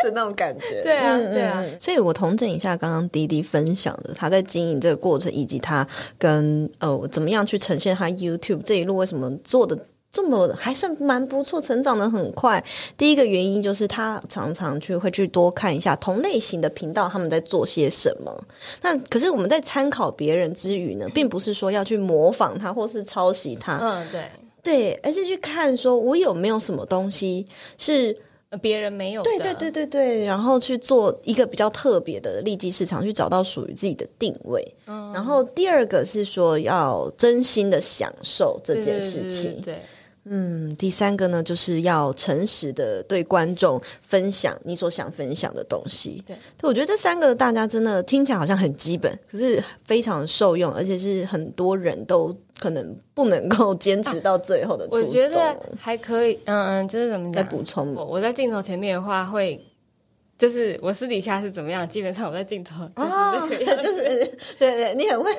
[0.03, 0.83] 的那种感觉。
[0.83, 1.65] 对啊，对啊。
[1.79, 5.87] 所以我同整一下刚刚滴滴分享的，他在经营这个过程，以及他
[6.19, 9.75] 跟呃怎么样去呈现他 YouTube 这一路为什么做的。
[10.11, 12.61] 这么还算蛮不错，成长得很快。
[12.97, 18.45] 第一个原因就是他常常去会去多看一下同类型的频道，他们在做些什么。
[18.81, 23.77] 那可是我们在参考别人之余呢，并不是说要去模仿他或是抄袭他。
[23.77, 24.25] 嗯，对
[24.61, 27.45] 对，而是去看说我有没有什么东西
[27.77, 28.15] 是
[28.61, 29.29] 别人没有的。
[29.31, 34.61] 对对对对对，然后去做一个比较特别的利基市场，去找到属于自己的定位。
[34.87, 39.53] 嗯，然后第二个是说要真心的享受这件事情。
[39.61, 39.73] 对，对，对。
[39.73, 39.81] 对
[40.25, 46.23] 嗯，第三个呢，就是要诚实的对观众分享你所想分享的东西。
[46.27, 54.87] 对，对，我觉得这三个大家真的听起来好像很基本，可是非常受用，而且是很多人都可能不能够坚持到最后的。
[54.91, 57.43] 我觉得还可以，嗯嗯，就是怎么讲？
[57.43, 59.59] 再补充我，我在镜头前面的话会。
[60.41, 63.47] 就是我私底下是怎么样，基本上我在镜头就是、哦、
[63.79, 64.01] 就是
[64.57, 65.31] 对对，你很会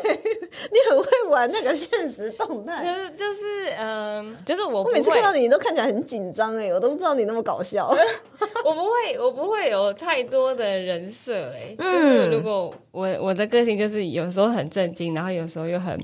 [0.71, 7.89] 你很会玩那个现实动态，就是就是嗯、呃，就是我，我每次看到你，你都看起来很紧张哎，我都不知道你那么搞笑。
[8.65, 15.99] 我不会，我不会有太多的人设哎，就是如果我我的个性就是有时候很震惊，然后有时候又很。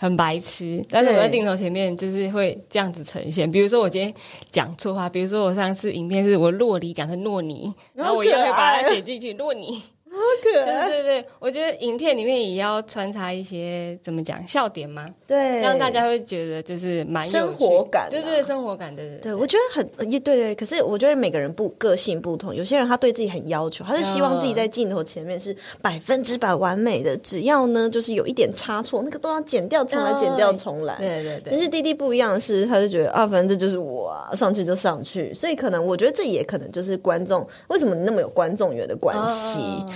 [0.00, 3.48] 很白痴，但是我在镜头前面就是会这样子呈现。
[3.52, 4.10] 比如说我今天
[4.50, 9.82] 讲错话，比如说我上次影片是我洛里讲成诺尼，然后我又会把它剪进去糯泥。
[10.12, 10.88] 好可爱！
[10.88, 19.02] 对对对，我觉得影片里面也要穿插一些怎么讲笑点嘛，对，让大家会觉得就是蛮有生活感，对对，生活感的。
[19.18, 20.54] 对，我觉得很也对对。
[20.56, 30.96] 可是我觉得每个人不个性不同，有些人他对自己很要求，他就希望自己在镜头前面是百分之百完美的，只要呢就是有一点差错，那个都要剪掉重来，剪掉重来。
[30.98, 31.52] 对对对。
[31.52, 35.32] 但是滴滴不一样的是，他就觉得啊，反正这就是我啊，上去就上去。
[35.32, 39.60] 所以可能我觉得这也可能就是观众为什么你那么有观众缘的关系。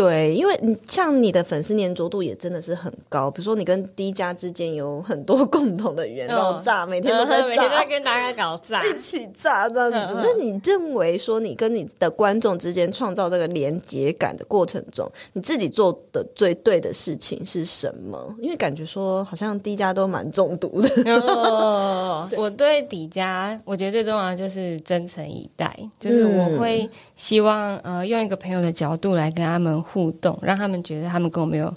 [0.00, 10.14] 对，因为你像你的粉丝黏着度也真的是很高，比如说你跟 D 家之间有很多 共同的语言，然后炸，每天都在炸，每天在跟大家搞炸， 一起炸这样子。
[10.22, 18.34] 那你认为说你跟你的观众之间创造这个连接感的过程中，你自己做的最对的事情是什么？
[18.40, 20.88] 因为感觉说好像 D 家都蛮中毒的。
[21.20, 31.72] 哦，我对 D 家，我觉得最重要的就是真诚以待，就是我会希望呃用一个朋友的角度来跟他们互动，让他们觉得他们跟我没有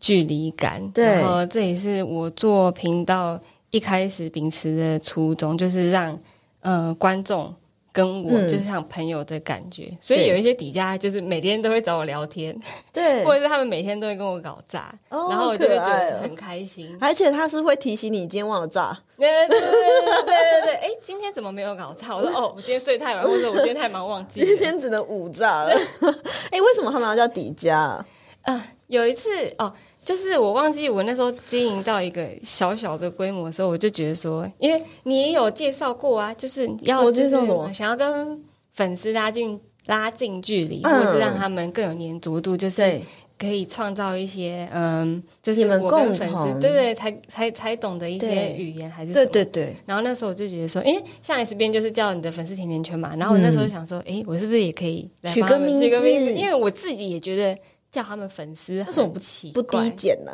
[0.00, 0.86] 距离感。
[0.92, 3.38] 对，然后这也是我做频道
[3.70, 6.18] 一开始秉持的初衷，就是让
[6.60, 7.54] 呃观众
[7.92, 9.88] 跟我就是像朋友的感觉。
[9.90, 12.56] 嗯、所以有一些底家就是每天都会找我聊天，
[12.92, 16.96] 对， 或者是他们每天都会跟我搞炸，哦、然后我就会觉得很开心。
[17.00, 18.96] 而且他是会提醒你今天忘了炸。
[19.18, 20.74] 对对对对对对！
[20.74, 22.14] 哎，今天怎么没有搞炸？
[22.14, 24.44] 我说哦，我今天睡太晚，或者我今天太忙忘记。
[24.44, 25.74] 今天只能五炸了。
[26.88, 27.76] 么他们要叫底家？
[27.78, 28.06] 啊、
[28.42, 29.72] 呃，有一次哦，
[30.04, 37.30] 就是我忘记我那时候经营到一个小小的规模的时候，我就觉得说，因为你也有介绍过啊，就是要就是
[37.74, 43.00] 想要跟粉丝拉近拉近距离，嗯、或者是让他们更有粘着度，就是。
[43.38, 49.26] 可以创造一些，嗯，就是我跟粉丝，对对，才才才懂得一些语言，还是什么？
[49.26, 49.76] 对对对。
[49.86, 53.14] 然后那时候我就觉得说，诶，像 S 边就是叫你的粉丝甜甜圈嘛。
[53.16, 55.08] 然后我那时候就想说，诶，我是不是也可以？
[55.24, 57.56] 取个名字，因为我自己也觉得。
[57.90, 60.32] 叫他们粉丝，为什么不起不低减呢？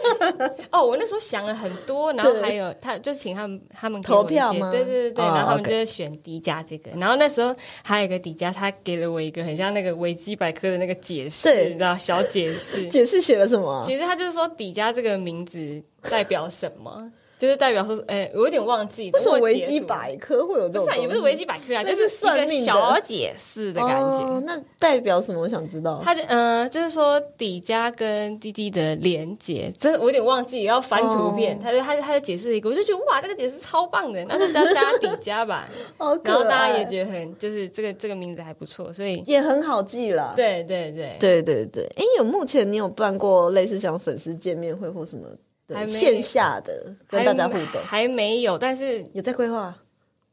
[0.70, 4.70] 哦，我那时候想了很多，然后还有他就请他们他们投票吗？
[4.70, 13.84] 对对对对，然后他们就选迪迦这个，然后那时候还有一个迪迦，他给了我一个很像那个维基百科的那个解释，你知道小解释， 解释写了什么？
[13.86, 17.10] 解释他就是说迪迦这个名字代表什么。
[17.38, 19.10] 就是代表说，哎、欸，我有点忘记。
[19.12, 20.86] 为什么维基百科会有这种？
[20.86, 24.24] 不是，也不是维基百科啊，就是一个小解释的感觉。
[24.24, 25.40] 哦，那代表什么？
[25.40, 26.00] 我想知道。
[26.02, 31.56] 他就嗯、呃，就是说底家跟滴滴的连接，真的我有点忘记，要翻图片。
[31.56, 35.68] 哦、他就他他就解释一个，我就觉得哇，这个解释超棒的，那就叫加底家吧。
[35.98, 40.32] 然后大家也觉得很，就是这个这个名字还不错，所以也很好记了。
[40.34, 41.84] 对对对对对对。
[41.96, 45.26] 哎，有目前你有办过类似像粉丝见面会或什么？
[45.66, 49.74] 对线下的跟大家互动还，没有，但是有在规划。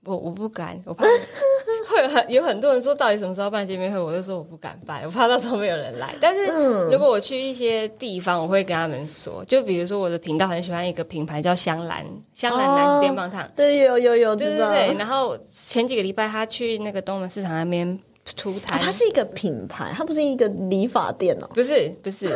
[0.05, 1.05] 我我不敢，我怕
[1.87, 6.13] 会有很有很多人说到底什么时候办见面会，我就说我不敢办，我怕到时候没有人来。
[6.19, 6.47] 但是
[6.91, 14.95] 如果我去一些地方，我会跟他们说，就比如说我的频道很喜欢一个品牌叫香兰，香兰男子电棒烫，对，有有有，对对对。
[14.97, 17.97] 然后前几个礼拜他去那个东门市场那边
[18.35, 22.27] 出摊，它是一个品牌，它不是一个理发店哦，不是不是，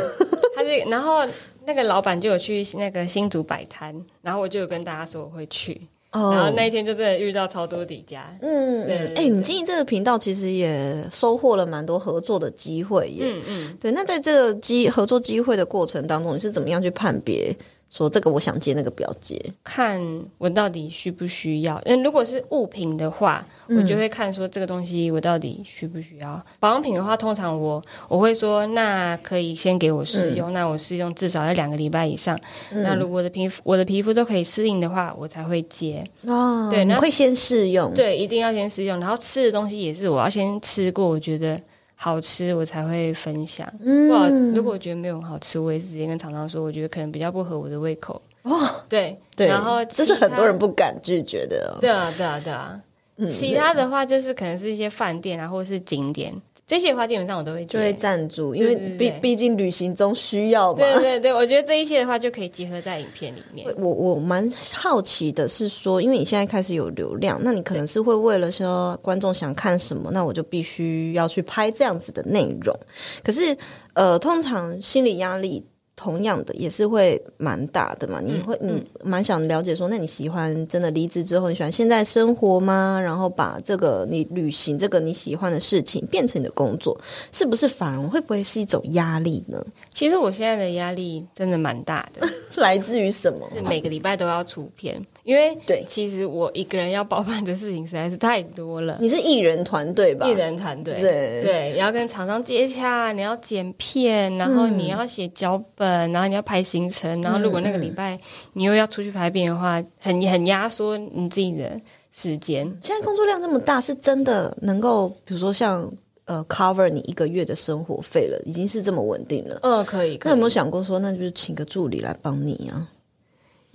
[0.57, 1.21] 它是然后。
[1.69, 6.33] 那个老板就有去那个新竹摆摊，然后我就有跟大家说我会去，oh.
[6.33, 8.33] 然后那一天就真的遇到超多底家。
[8.41, 13.25] 嗯，哎、欸，你经营这个频道其实也收获了蛮多合作的机会耶。
[13.25, 13.91] 嗯嗯，对。
[13.91, 17.53] 那在这个机合作机会的过程当中，你是怎么样去判别？
[17.89, 20.01] 说这个我想接，那个不要接，看
[20.37, 21.81] 我到底需不需要。
[21.85, 26.33] 嗯，如果是物品的话，我就会看说这个东西我到底需不需要。
[26.33, 32.37] 嗯、保养品的话，通常我我会说，那可以先给我试用，嗯、那我试用至少要两个礼拜以上。
[32.71, 36.03] 嗯、那如果我的皮肤我的皮肤都可以适应的话，我才会接。
[36.25, 38.99] 哦，对，那会先试用，对，一定要先试用。
[38.99, 41.59] 然后吃的东西也是我要先吃过，我觉得。
[41.99, 43.67] 好吃我才会分享。
[43.83, 48.21] 嗯，哇，如果我觉得没有很好吃，我也是直接跟厂商说，我觉得可能比较不合我的胃口。
[48.43, 48.55] 哦，
[48.87, 51.81] 对对，然后这是很多人不敢拒绝的哦。
[51.81, 52.79] 对啊，对啊，对啊。
[53.17, 56.31] 嗯，其他的话就是可能是一些饭店啊，或者是景点。
[56.67, 60.79] 这些的话基本上我都会就会赞助，因为毕毕竟旅行中需要嘛。
[60.79, 63.65] 对对对，我觉得这一切的话就可以结合在影片里面。
[63.77, 72.77] 我我蛮好奇的是说，因为你现在开始有流量，那你可能是会为了说观众想看什么，那我就必须要去拍这样子的内容。
[73.23, 73.57] 可是
[73.93, 75.65] 呃，通常心理压力。
[75.97, 83.01] 同样的也是会蛮大的嘛，你会嗯蛮想了解说，那你喜欢真的离职之后，你喜欢现在生活吗？
[83.03, 86.95] 然后把这个你旅行这个你喜欢的事情变成你的工作，
[87.31, 89.59] 是不是反而会不会是一种压力呢？
[89.91, 92.25] 其实我现在的压力真的蛮大的，
[92.61, 93.49] 来自于什么？
[93.67, 95.03] 每个礼拜都要出片。
[95.27, 98.95] 因为对，其实我一个人要包办的事情实在是太多了。
[99.01, 100.25] 你是艺人团队吧？
[100.25, 108.17] 艺人团队，对对，你要跟厂商接洽，你要剪片，然后你要写脚本，然后你要排行程，然后如果那个礼拜
[108.53, 111.77] 你又要出去拍片的话，很很压缩你自己的
[112.13, 112.65] 时间。
[112.81, 115.91] 现在工作量这么大，是真的能够，比如说像
[116.23, 119.59] 呃 cover 你一个月的生活费了，已经是这么稳定了。
[119.63, 120.17] 嗯，可以。
[120.17, 120.29] 可以。
[120.29, 122.87] 那有没有想过说，那就是请个助理来帮你啊？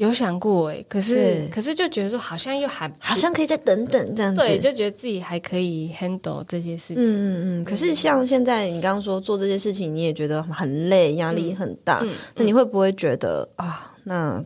[0.02, 6.96] 有想过哎，可是可是就觉得说好像又还好像可以再等等这样子，对，就觉得自己还可以 handle 这些事情。
[6.96, 7.64] 嗯嗯嗯。
[7.64, 14.42] 可是像现在你刚刚说做这些事情，你也觉得很累，压力很大，嗯嗯、那你会不会觉得啊，那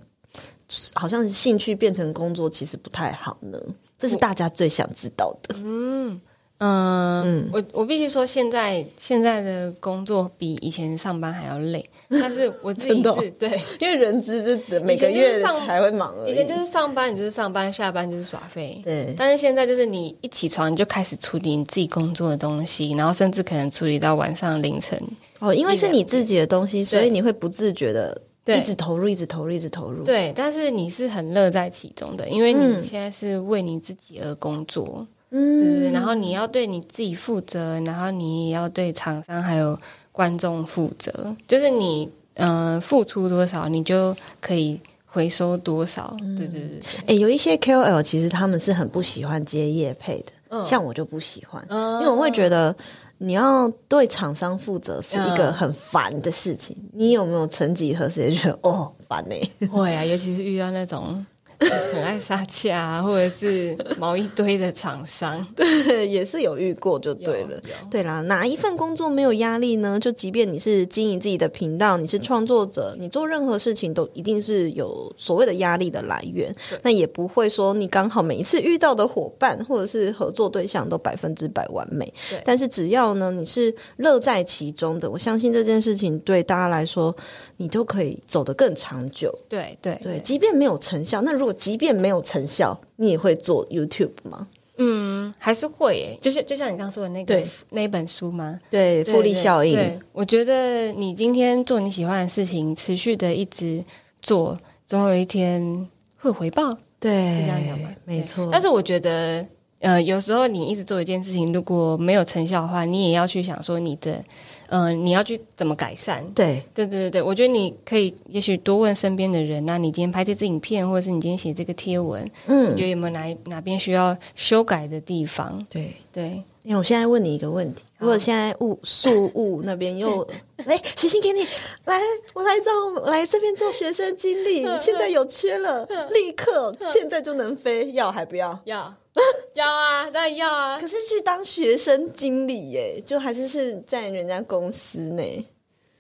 [0.92, 3.58] 好像兴趣变成工作，其实不太好呢？
[3.96, 5.56] 这是大家最想知道的。
[5.64, 6.20] 嗯。
[6.58, 16.14] 嗯，嗯，我我必须说，现在现在的工作比以前上班还要累，但是我自己是、哦、对， 因为人资是每个月才会忙。
[16.26, 18.80] 以前就是上班，你就是上班，下班就是耍废。
[18.82, 24.98] 对，但是现在就是你一起床你就开始处理你自己工作的东西，然后甚至可能处理到晚上凌晨。
[25.40, 30.02] 哦，因为是你自己的东西，所以你会不自觉的一直投入，一直投入，一直投入。
[30.04, 34.86] 对，但是你是很乐在其中的，因为你现在是为你自己而工作。
[35.00, 39.78] 嗯，对对，然后你要对你自己负责，然后你也要对厂商还有
[40.12, 41.34] 观众负责。
[41.48, 46.16] 就是你嗯、呃，付出多少，你就可以回收多少。
[46.20, 52.74] 嗯、对对对，哎，有一些 KOL 其实他们是很不喜欢接业配的，嗯、像我就不喜欢，嗯、因为我会觉得
[53.18, 56.76] 你要对厂商负责是一个很烦的事情。
[56.78, 59.68] 嗯、你有没有曾几何时觉得哦烦呢？
[59.68, 61.24] 会啊，尤其是遇到那种。
[61.92, 67.60] 很爱杀价，或者是毛一堆的厂商， 对，也是有遇过就对了。
[67.90, 69.98] 对啦，哪一份工作没有压力呢？
[69.98, 76.54] 就即便你是经营自己的频道，你是创作者，你做任何事情都一定是有所谓的压力的来源。
[76.82, 82.12] 那也不会说你刚好每一次遇到的伙伴或者是合作对象都百分之百完美。
[82.28, 87.14] 对但是只要呢，你是乐在其中的，我相信这件事情对大家来说，
[87.56, 89.34] 你都可以走得更长久。
[89.48, 94.48] 对对对，即便没有成效，那如果即便没有成效，你也会做 YouTube 吗？
[94.78, 96.18] 嗯，还是会耶。
[96.20, 98.61] 就是就像你刚说的那个对那一本书吗？
[98.68, 99.74] 对，复利效应。
[99.74, 103.82] 对，我觉得你今天做你喜欢的事情，持续的一直
[104.20, 106.76] 做，总有一天会回报。
[107.00, 107.88] 对，是这样讲吗？
[108.04, 108.48] 没错。
[108.52, 109.46] 但是我觉得，
[109.80, 114.22] 呃，有时候你一直做一件事情，如果没有成效的话，你也要去想说你的。
[114.68, 116.24] 嗯、呃，你要去怎么改善？
[116.34, 119.64] 对，对，对，对，对，我觉得你可以，也许多问身边的人。
[119.64, 125.64] 那你今天拍这支影片，或者是你今天写这个贴文，嗯，你觉得有没有哪哪边需要修改的地方？
[125.70, 126.42] 对，对。
[126.64, 130.28] 因为我现在问你一个问题：如果现在物宿雾那边又
[130.66, 131.42] 哎写信给你，
[131.84, 132.00] 来，
[132.34, 138.58] 我来找来这边做学生经理，现在有缺了，立刻现在就能飞，要还不要？
[138.64, 138.92] 要。
[139.55, 140.79] 要啊，当然要啊。
[140.79, 145.22] 可是去当学生经理耶，就还是是在人家公司呢？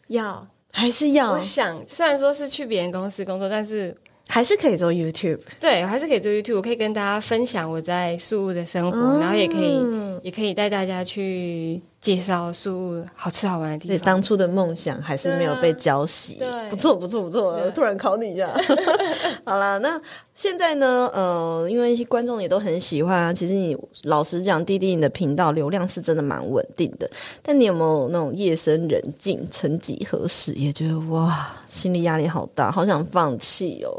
[0.08, 1.32] 要还是要？
[1.32, 3.96] 我想，虽然说是去别人公司工作，但是
[4.28, 5.40] 还是可以做 YouTube。
[5.58, 6.56] 对，我还是可以做 YouTube。
[6.56, 9.80] 我可以跟大家分享我在宿务的生活，嗯、然后也可以，
[10.22, 11.80] 也可以带大家去。
[12.06, 13.98] 介绍书好吃好玩的地方。
[13.98, 16.38] 对，当初的梦想还是没有被浇熄。
[16.38, 17.68] 对，不错不错不错。
[17.70, 18.48] 突然考你一下。
[19.44, 20.00] 好了，那
[20.32, 21.10] 现在呢？
[21.12, 23.32] 呃，因为观众也都很喜欢啊。
[23.32, 27.10] 其实你老实讲，弟弟你的频道流量是真的蛮稳定的。
[27.42, 33.90] 但你有没有那种夜深人静，曾几何时也觉得哇，心理压力好大，好想放弃哦？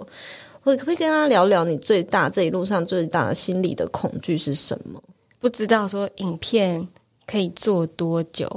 [0.63, 4.97] 或者可不可以跟他聊聊，你最大这一路上最大的心理的恐惧是什么？
[5.41, 6.87] 不知道说影片。
[7.27, 8.49] 可以做多久？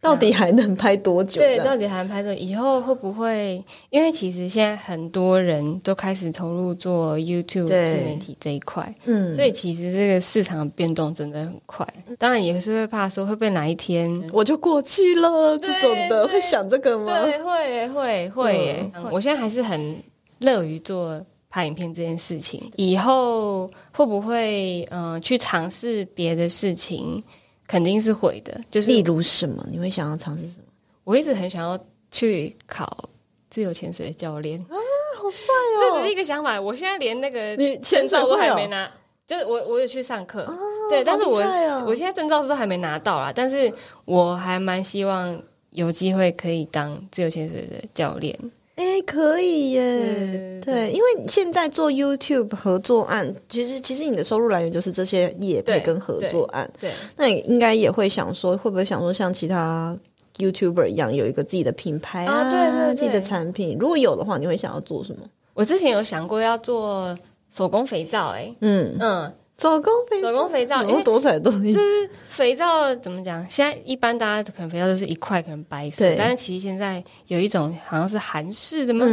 [0.00, 1.40] 到底还能拍多久？
[1.40, 2.40] 对，到底还能拍多久？
[2.40, 3.62] 以后会不会？
[3.90, 11.84] 因为其实现在很多人都开始投入做 YouTube 自媒体这一块，嗯，所以其实这个市场变动真的很快。
[12.16, 17.20] 当然也是会怕说会不会哪一天我就过气了这种的，会想这个吗？
[17.20, 18.92] 对，会会会耶。
[19.10, 20.00] 我现在还是很
[20.38, 22.62] 乐于做拍影片这件事情。
[22.76, 27.20] 以后会不会嗯去尝试别的事情？
[27.68, 29.64] 肯定是会的，就是例如什么？
[29.70, 30.64] 你会想要尝试什么？
[31.04, 31.78] 我一直很想要
[32.10, 33.08] 去考
[33.50, 34.74] 自由潜水的教练啊，
[35.16, 35.80] 好帅哦！
[35.80, 38.90] 这只是一个想法，我现在连那个证照都还没拿，
[39.26, 40.56] 就是我我有去上课，哦、
[40.90, 43.72] 对，但是我、哦、我现在证照都还没拿到啦，但是
[44.04, 48.38] 我还蛮希望有机会可以当自由潜水的教练。
[48.78, 50.60] 哎，可以耶！
[50.64, 56.70] 对，因为现在做 YouTube 合作案，其实其实你的收入来源就是这些业配跟合作案。
[56.78, 59.98] 对，那你应该也会想说，会不会想说像其他
[60.36, 62.48] YouTuber 一样，有一个自己的品牌啊？
[62.48, 63.76] 对对，自己的产品。
[63.80, 65.22] 如果有的话，你会想要做什么？
[65.54, 67.18] 我之前有想过要做
[67.50, 69.32] 手工肥皂，哎，嗯嗯。
[69.60, 71.72] 手工肥手工肥皂，因为多彩多艺。
[71.72, 73.44] 就是肥皂怎么讲？
[73.50, 76.14] 现在一般大家可能肥皂都是一块，可能白色。
[76.16, 79.04] 但是其实现在有一种好像是韩式的嘛，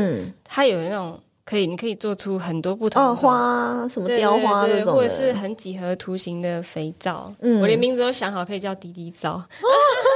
[0.43, 7.34] 它有那种可以，你可以做出很多不同的花，什么雕花那种，或者是很几何图形的肥皂。
[7.39, 9.43] 我连名字都想好，可以叫滴滴皂。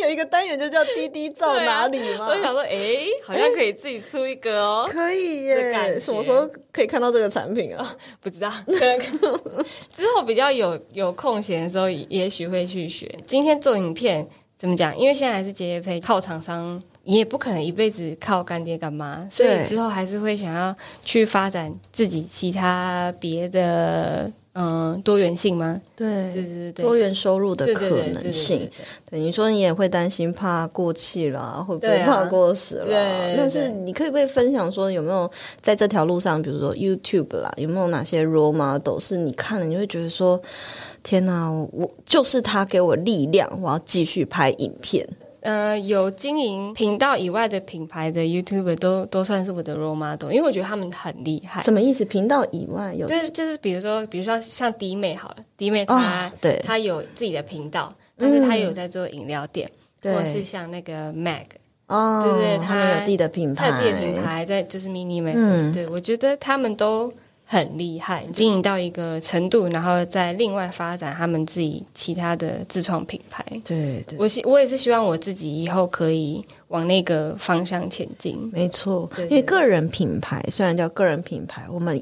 [0.00, 2.26] 有一个单元就叫滴滴照哪里吗？
[2.28, 6.00] 我想说，哎、欸，好像可以自己出一个哦，欸、可以耶。
[6.00, 7.96] 什么时候可以看到这个产品啊？
[8.20, 8.50] 不知道，
[9.92, 13.12] 之后比较有有空闲的时候，也许会去学。
[13.26, 14.96] 今天做影片怎么讲？
[14.98, 16.80] 因为现在还是接业配，靠厂商。
[17.04, 25.80] 你也不可能一辈子靠干爹干妈，所以之后还是会想要去发展自己其他别的嗯多元性吗？
[25.94, 28.68] 对对对对，多元收入的可能性。
[29.08, 32.86] 对，你说你也会担心怕过气啦，会不会怕过时啦？
[32.86, 35.30] 对，但是你可以不可以分享说有没有
[35.60, 40.40] 在这条路上，比如说 YouTube 啦，有没有哪些 role model 是你看了你会觉得说
[41.02, 45.08] 天哪，我就是他给我力量，我要继续拍影片。
[45.40, 51.62] 呃，有经营频道以外的品牌的 YouTuber 都都算是我的 role model，因为我觉得他们很厉害。
[51.62, 52.04] 什么意思？
[52.04, 53.06] 频道以外有？
[53.06, 59.70] 对，就是比如说，比如说像迪美好了，迪美她、哦、对她有自己的频道，但是她有在做饮料店，
[60.02, 61.46] 嗯、或者是像那个 Mag，
[61.86, 67.12] 哦，对对，她有自己的品牌，他有自己的品牌在就是 Mini Mag，、嗯、对我觉得他们都。
[67.52, 73.44] 很厉害，经营到一个程度，然后再另外发展他们自己其他的自创品牌。
[73.64, 78.38] 对，对，我希我也是希望我自己以后可以往那个方向前进。
[78.52, 82.00] 没错，因为个人品牌虽然叫个人品牌，我们。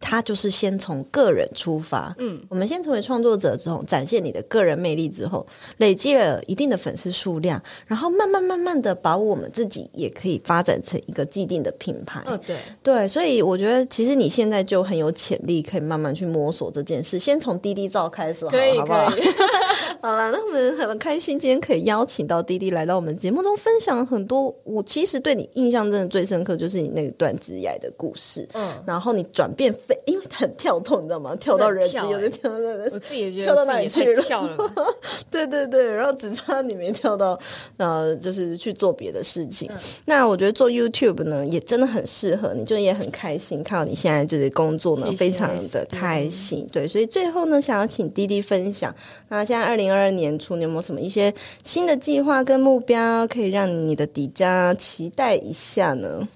[0.00, 5.46] 他就是先从个人出发，嗯，我们先成为创作者之后，展现你的个人魅力之后，
[5.76, 12.22] 累积了一定的粉丝数量，然后慢慢慢慢的把我们自己也可以发展成一个既定的品牌。
[12.24, 19.06] 哦，对，对，所以我觉得其实你现在就很有潜力，可以慢慢去摸索这件事，先从滴滴照开始好，可以，好不好？
[20.00, 24.54] 好了，那我们很开心今天可以邀请到滴滴来到我们节目中分享很多。
[24.64, 29.70] 我其实对你印象真的最深刻就是你那段职业的故事，嗯，然后你转变。
[30.06, 31.34] 因为他很跳动，你知道吗？
[31.40, 34.22] 跳到人机，有的跳到人，我自己也觉得跳到哪里去了？
[34.22, 34.56] 跳了
[35.30, 37.38] 对对对，然后只差你没跳到，
[37.76, 39.68] 呃，就是去做别的事情。
[39.72, 46.66] 嗯、那我觉得做 YouTube 呢，也真的很适合你，就也很开心看到你现在就是工作呢，谢谢非常的开心。
[46.72, 48.94] 对，所以最后呢，想要请滴滴分享，
[49.28, 51.32] 那现在二零二二年初，你有没有什么一些
[51.62, 56.28] 新的计划跟目标，可以让你的迪迦期待一下呢？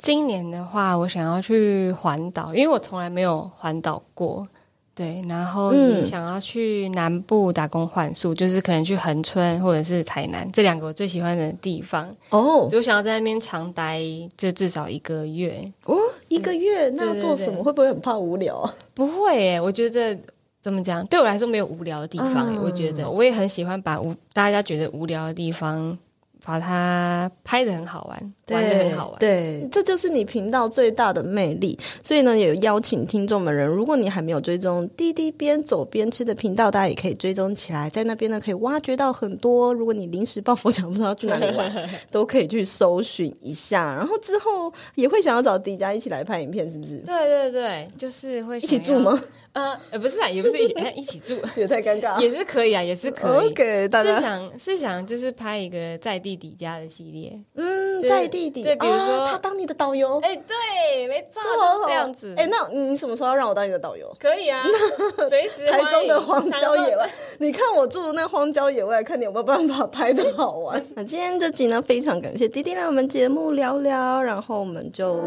[0.00, 4.48] 今年的话，我想要去环岛，因为我从来没有环岛过。
[4.92, 12.14] 对，然后也想要去南部打工换宿，嗯、就是可能去恒春或者是台南这两个我最喜欢的地方。
[12.28, 14.00] 哦，就想要在那边长待，
[14.36, 15.70] 就至少一个月。
[15.84, 15.96] 哦，
[16.28, 17.62] 一个月那要做什么？
[17.62, 18.74] 会不会很怕无聊啊？
[18.92, 20.18] 不会诶，我觉得
[20.60, 22.54] 怎么讲，对我来说没有无聊的地方。
[22.54, 25.96] 嗯、我觉得我也很喜欢把无大家觉得无聊的地方。
[26.42, 31.78] 把它拍的很好玩，对玩的很好玩，对，这就是你频道最大的魅力。
[32.02, 39.72] 所以呢，也有邀请听众们人，如果你还没有追踪滴滴边走边吃的频道，大家也可以追踪起来，在那边呢可以挖掘到很多。
[39.72, 43.94] 如果你临时抱佛脚不知道去哪里玩， 都可以去搜寻一下。
[43.94, 46.98] 然后之后也会想要找迪迦一起来拍影片，是不是？
[46.98, 49.20] 对对对，就是会一起住吗？
[49.52, 53.48] 呃，不是啊，也不是一起一起住，也太尴尬，也是可以啊，也是可以。
[53.50, 61.40] OK，大家是想是想就是拍一个在地底家的系列，嗯，在地底，对，比如说他当你的导游，哎，对，没错，
[61.86, 62.34] 这样子。
[62.36, 64.14] 哎，那你什么时候要让我当你的导游？
[64.18, 64.64] 可以啊，
[65.28, 65.66] 随时。
[65.70, 70.82] 台中的荒郊野外， 你看我住的那荒郊野外，看你有没有办法拍的好玩。
[70.96, 75.20] 那今天这集呢，非常感谢滴滴来我们节目聊聊，然后我们就。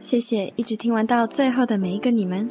[0.00, 2.50] 谢谢一直听完到最后的每一个你们，